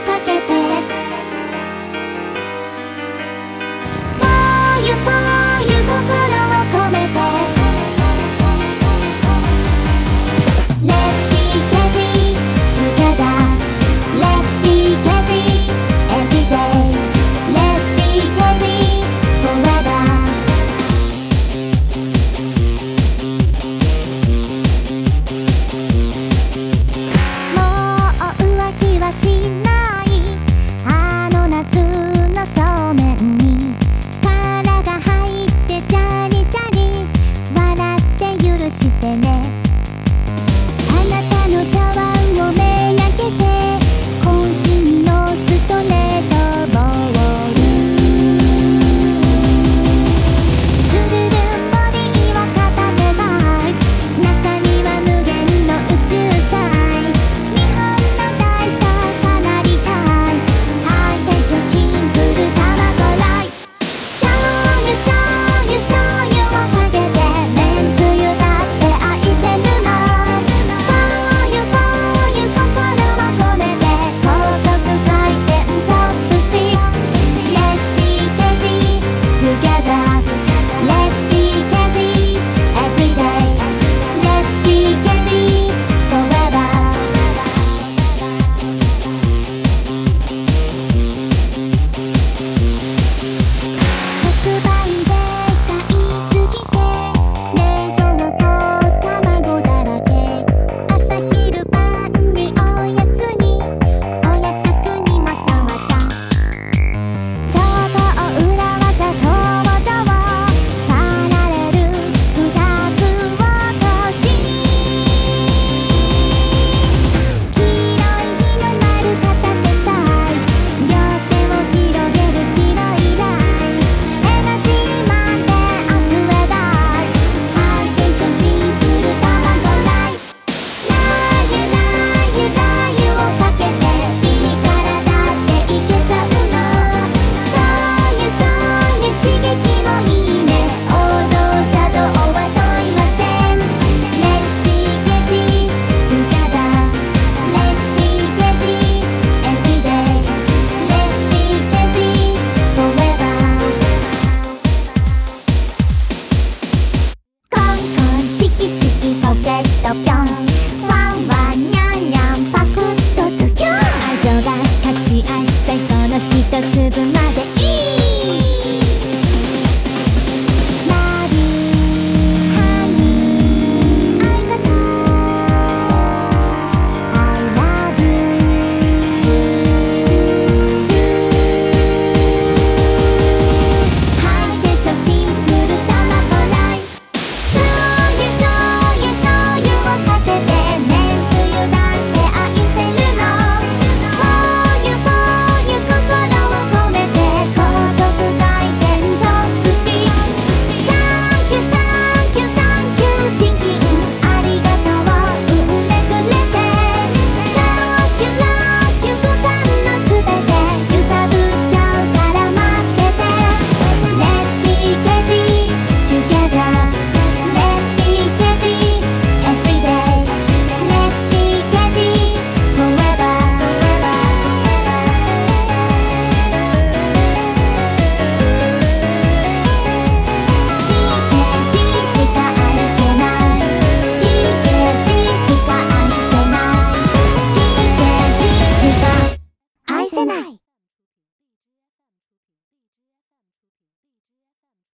[0.00, 0.43] せな